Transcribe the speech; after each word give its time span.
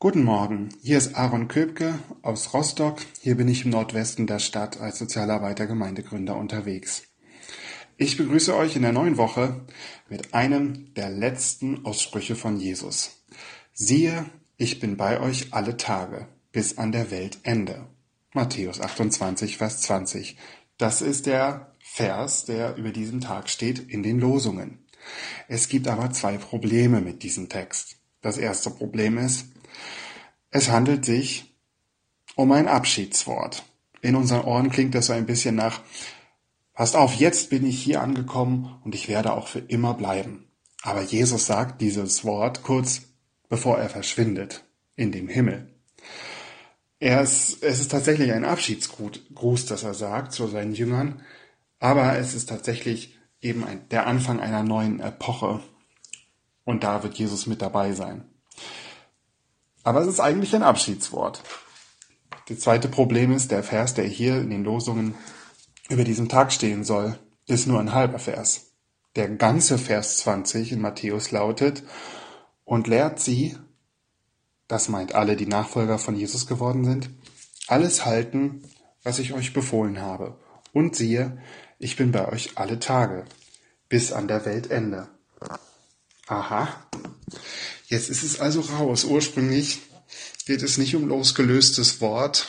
Guten 0.00 0.22
Morgen, 0.22 0.68
hier 0.80 0.96
ist 0.96 1.16
Aaron 1.16 1.48
Köpke 1.48 1.98
aus 2.22 2.54
Rostock. 2.54 3.00
Hier 3.20 3.36
bin 3.36 3.48
ich 3.48 3.64
im 3.64 3.72
Nordwesten 3.72 4.28
der 4.28 4.38
Stadt 4.38 4.80
als 4.80 5.00
Sozialarbeiter 5.00 5.66
Gemeindegründer 5.66 6.36
unterwegs. 6.36 7.02
Ich 7.96 8.16
begrüße 8.16 8.54
euch 8.54 8.76
in 8.76 8.82
der 8.82 8.92
neuen 8.92 9.16
Woche 9.16 9.66
mit 10.08 10.34
einem 10.34 10.94
der 10.94 11.10
letzten 11.10 11.84
Aussprüche 11.84 12.36
von 12.36 12.58
Jesus. 12.58 13.24
Siehe, 13.72 14.26
ich 14.56 14.78
bin 14.78 14.96
bei 14.96 15.18
euch 15.18 15.52
alle 15.52 15.76
Tage 15.76 16.28
bis 16.52 16.78
an 16.78 16.92
der 16.92 17.10
Weltende. 17.10 17.88
Matthäus 18.32 18.80
28, 18.80 19.56
Vers 19.56 19.80
20. 19.80 20.36
Das 20.76 21.02
ist 21.02 21.26
der 21.26 21.74
Vers, 21.80 22.44
der 22.44 22.76
über 22.76 22.90
diesen 22.90 23.20
Tag 23.20 23.50
steht 23.50 23.80
in 23.80 24.04
den 24.04 24.20
Losungen. 24.20 24.78
Es 25.48 25.68
gibt 25.68 25.88
aber 25.88 26.12
zwei 26.12 26.38
Probleme 26.38 27.00
mit 27.00 27.24
diesem 27.24 27.48
Text. 27.48 27.97
Das 28.20 28.38
erste 28.38 28.70
Problem 28.70 29.18
ist, 29.18 29.46
es 30.50 30.70
handelt 30.70 31.04
sich 31.04 31.54
um 32.34 32.52
ein 32.52 32.68
Abschiedswort. 32.68 33.64
In 34.00 34.16
unseren 34.16 34.44
Ohren 34.44 34.70
klingt 34.70 34.94
das 34.94 35.06
so 35.06 35.12
ein 35.12 35.26
bisschen 35.26 35.54
nach, 35.54 35.80
passt 36.72 36.96
auf, 36.96 37.14
jetzt 37.14 37.50
bin 37.50 37.66
ich 37.66 37.82
hier 37.82 38.00
angekommen 38.00 38.80
und 38.84 38.94
ich 38.94 39.08
werde 39.08 39.32
auch 39.32 39.48
für 39.48 39.60
immer 39.60 39.94
bleiben. 39.94 40.48
Aber 40.82 41.02
Jesus 41.02 41.46
sagt 41.46 41.80
dieses 41.80 42.24
Wort 42.24 42.62
kurz 42.62 43.02
bevor 43.48 43.78
er 43.78 43.88
verschwindet 43.88 44.64
in 44.94 45.12
dem 45.12 45.28
Himmel. 45.28 45.74
Er 47.00 47.22
ist, 47.22 47.62
es 47.62 47.80
ist 47.80 47.90
tatsächlich 47.90 48.32
ein 48.32 48.44
Abschiedsgruß, 48.44 49.66
das 49.66 49.82
er 49.82 49.94
sagt 49.94 50.32
zu 50.32 50.48
seinen 50.48 50.74
Jüngern, 50.74 51.22
aber 51.78 52.18
es 52.18 52.34
ist 52.34 52.48
tatsächlich 52.48 53.16
eben 53.40 53.64
ein, 53.64 53.88
der 53.90 54.06
Anfang 54.06 54.40
einer 54.40 54.64
neuen 54.64 55.00
Epoche 55.00 55.60
und 56.68 56.84
da 56.84 57.02
wird 57.02 57.14
Jesus 57.14 57.46
mit 57.46 57.62
dabei 57.62 57.94
sein. 57.94 58.28
Aber 59.84 60.02
es 60.02 60.06
ist 60.06 60.20
eigentlich 60.20 60.54
ein 60.54 60.62
Abschiedswort. 60.62 61.42
Das 62.46 62.60
zweite 62.60 62.88
Problem 62.88 63.32
ist, 63.32 63.50
der 63.50 63.62
Vers, 63.62 63.94
der 63.94 64.04
hier 64.04 64.38
in 64.38 64.50
den 64.50 64.64
Losungen 64.64 65.14
über 65.88 66.04
diesen 66.04 66.28
Tag 66.28 66.52
stehen 66.52 66.84
soll, 66.84 67.18
ist 67.46 67.68
nur 67.68 67.80
ein 67.80 67.94
halber 67.94 68.18
Vers. 68.18 68.72
Der 69.16 69.30
ganze 69.30 69.78
Vers 69.78 70.18
20 70.18 70.72
in 70.72 70.82
Matthäus 70.82 71.30
lautet, 71.30 71.84
und 72.66 72.86
lehrt 72.86 73.18
sie, 73.18 73.56
das 74.66 74.90
meint 74.90 75.14
alle, 75.14 75.36
die 75.36 75.46
Nachfolger 75.46 75.98
von 75.98 76.16
Jesus 76.16 76.46
geworden 76.46 76.84
sind, 76.84 77.08
alles 77.66 78.04
halten, 78.04 78.62
was 79.02 79.18
ich 79.18 79.32
euch 79.32 79.54
befohlen 79.54 80.02
habe. 80.02 80.38
Und 80.74 80.96
siehe, 80.96 81.40
ich 81.78 81.96
bin 81.96 82.12
bei 82.12 82.28
euch 82.28 82.58
alle 82.58 82.78
Tage, 82.78 83.24
bis 83.88 84.12
an 84.12 84.28
der 84.28 84.44
Weltende. 84.44 85.08
Aha. 86.28 86.68
Jetzt 87.86 88.10
ist 88.10 88.22
es 88.22 88.38
also 88.38 88.60
raus. 88.60 89.04
Ursprünglich 89.04 89.80
geht 90.46 90.62
es 90.62 90.78
nicht 90.78 90.94
um 90.94 91.08
losgelöstes 91.08 92.00
Wort, 92.00 92.48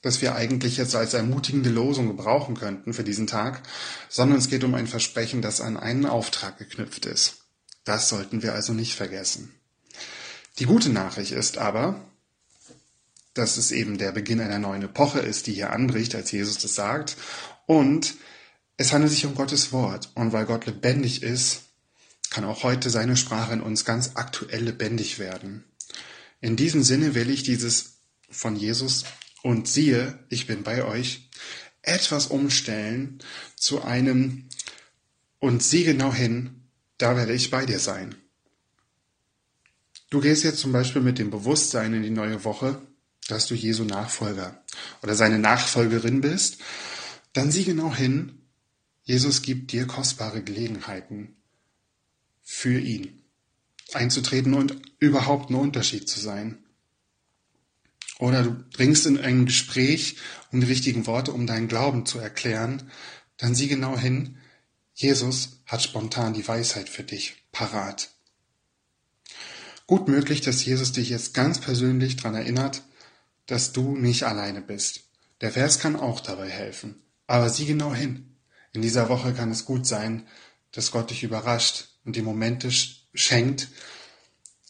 das 0.00 0.22
wir 0.22 0.34
eigentlich 0.34 0.78
jetzt 0.78 0.96
als 0.96 1.14
ermutigende 1.14 1.70
Losung 1.70 2.08
gebrauchen 2.08 2.56
könnten 2.56 2.94
für 2.94 3.04
diesen 3.04 3.26
Tag, 3.26 3.62
sondern 4.08 4.38
es 4.38 4.48
geht 4.48 4.64
um 4.64 4.74
ein 4.74 4.86
Versprechen, 4.86 5.42
das 5.42 5.60
an 5.60 5.76
einen 5.76 6.06
Auftrag 6.06 6.58
geknüpft 6.58 7.04
ist. 7.06 7.44
Das 7.84 8.08
sollten 8.08 8.42
wir 8.42 8.54
also 8.54 8.72
nicht 8.72 8.94
vergessen. 8.94 9.54
Die 10.58 10.66
gute 10.66 10.88
Nachricht 10.88 11.32
ist 11.32 11.58
aber, 11.58 12.00
dass 13.34 13.56
es 13.56 13.70
eben 13.70 13.98
der 13.98 14.12
Beginn 14.12 14.40
einer 14.40 14.58
neuen 14.58 14.82
Epoche 14.82 15.20
ist, 15.20 15.46
die 15.46 15.52
hier 15.52 15.72
anbricht, 15.72 16.14
als 16.14 16.32
Jesus 16.32 16.58
das 16.58 16.74
sagt. 16.74 17.16
Und 17.66 18.14
es 18.76 18.92
handelt 18.92 19.12
sich 19.12 19.26
um 19.26 19.34
Gottes 19.34 19.72
Wort. 19.72 20.10
Und 20.14 20.32
weil 20.32 20.46
Gott 20.46 20.66
lebendig 20.66 21.22
ist, 21.22 21.67
kann 22.30 22.44
auch 22.44 22.62
heute 22.62 22.90
seine 22.90 23.16
Sprache 23.16 23.52
in 23.52 23.60
uns 23.60 23.84
ganz 23.84 24.12
aktuell 24.14 24.64
lebendig 24.64 25.18
werden. 25.18 25.64
In 26.40 26.56
diesem 26.56 26.82
Sinne 26.82 27.14
will 27.14 27.30
ich 27.30 27.42
dieses 27.42 27.98
von 28.30 28.56
Jesus 28.56 29.04
und 29.42 29.68
siehe, 29.68 30.18
ich 30.28 30.46
bin 30.46 30.62
bei 30.62 30.84
euch, 30.84 31.28
etwas 31.82 32.26
umstellen 32.26 33.18
zu 33.56 33.82
einem 33.82 34.48
und 35.38 35.62
sieh 35.62 35.84
genau 35.84 36.12
hin, 36.12 36.62
da 36.98 37.16
werde 37.16 37.32
ich 37.32 37.50
bei 37.50 37.64
dir 37.64 37.78
sein. 37.78 38.14
Du 40.10 40.20
gehst 40.20 40.42
jetzt 40.42 40.60
zum 40.60 40.72
Beispiel 40.72 41.02
mit 41.02 41.18
dem 41.18 41.30
Bewusstsein 41.30 41.94
in 41.94 42.02
die 42.02 42.10
neue 42.10 42.44
Woche, 42.44 42.80
dass 43.28 43.46
du 43.46 43.54
Jesu 43.54 43.84
Nachfolger 43.84 44.62
oder 45.02 45.14
seine 45.14 45.38
Nachfolgerin 45.38 46.20
bist, 46.20 46.58
dann 47.32 47.50
sieh 47.50 47.64
genau 47.64 47.94
hin, 47.94 48.40
Jesus 49.02 49.42
gibt 49.42 49.72
dir 49.72 49.86
kostbare 49.86 50.42
Gelegenheiten, 50.42 51.36
für 52.50 52.80
ihn 52.80 53.22
einzutreten 53.92 54.54
und 54.54 54.80
überhaupt 54.98 55.50
ein 55.50 55.54
Unterschied 55.54 56.08
zu 56.08 56.18
sein. 56.18 56.64
Oder 58.18 58.42
du 58.42 58.64
dringst 58.72 59.04
in 59.04 59.18
ein 59.18 59.44
Gespräch 59.44 60.16
um 60.50 60.62
die 60.62 60.66
richtigen 60.66 61.06
Worte, 61.06 61.32
um 61.32 61.46
deinen 61.46 61.68
Glauben 61.68 62.06
zu 62.06 62.18
erklären, 62.18 62.90
dann 63.36 63.54
sieh 63.54 63.68
genau 63.68 63.98
hin, 63.98 64.38
Jesus 64.94 65.60
hat 65.66 65.82
spontan 65.82 66.32
die 66.32 66.48
Weisheit 66.48 66.88
für 66.88 67.02
dich 67.02 67.36
parat. 67.52 68.08
Gut 69.86 70.08
möglich, 70.08 70.40
dass 70.40 70.64
Jesus 70.64 70.92
dich 70.92 71.10
jetzt 71.10 71.34
ganz 71.34 71.60
persönlich 71.60 72.16
daran 72.16 72.34
erinnert, 72.34 72.82
dass 73.44 73.72
du 73.72 73.94
nicht 73.94 74.22
alleine 74.22 74.62
bist. 74.62 75.02
Der 75.42 75.52
Vers 75.52 75.80
kann 75.80 75.96
auch 75.96 76.20
dabei 76.20 76.48
helfen. 76.48 77.02
Aber 77.26 77.50
sieh 77.50 77.66
genau 77.66 77.94
hin. 77.94 78.36
In 78.72 78.80
dieser 78.80 79.10
Woche 79.10 79.34
kann 79.34 79.50
es 79.50 79.66
gut 79.66 79.86
sein, 79.86 80.26
dass 80.72 80.90
Gott 80.90 81.10
dich 81.10 81.22
überrascht 81.22 81.97
und 82.08 82.16
die 82.16 82.22
Momente 82.22 82.70
schenkt, 83.12 83.68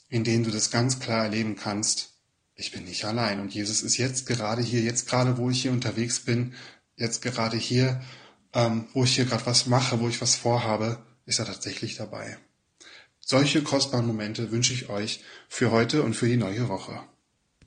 in 0.08 0.24
denen 0.24 0.42
du 0.42 0.50
das 0.50 0.72
ganz 0.72 0.98
klar 0.98 1.22
erleben 1.22 1.54
kannst. 1.54 2.14
Ich 2.56 2.72
bin 2.72 2.84
nicht 2.84 3.04
allein 3.04 3.38
und 3.38 3.54
Jesus 3.54 3.82
ist 3.82 3.96
jetzt 3.96 4.26
gerade 4.26 4.60
hier, 4.60 4.80
jetzt 4.80 5.08
gerade, 5.08 5.38
wo 5.38 5.48
ich 5.48 5.62
hier 5.62 5.70
unterwegs 5.70 6.18
bin, 6.18 6.54
jetzt 6.96 7.22
gerade 7.22 7.56
hier, 7.56 8.02
ähm, 8.54 8.88
wo 8.92 9.04
ich 9.04 9.14
hier 9.14 9.24
gerade 9.24 9.46
was 9.46 9.66
mache, 9.66 10.00
wo 10.00 10.08
ich 10.08 10.20
was 10.20 10.34
vorhabe, 10.34 10.98
ist 11.26 11.38
er 11.38 11.46
tatsächlich 11.46 11.94
dabei. 11.94 12.38
Solche 13.20 13.62
kostbaren 13.62 14.08
Momente 14.08 14.50
wünsche 14.50 14.74
ich 14.74 14.88
euch 14.88 15.22
für 15.48 15.70
heute 15.70 16.02
und 16.02 16.14
für 16.14 16.26
die 16.26 16.36
neue 16.36 16.68
Woche. 16.68 17.04